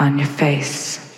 [0.00, 1.09] on your face.